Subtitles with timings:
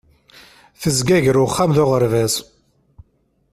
[0.81, 2.33] Tezga gar uxxam d uɣerbaz.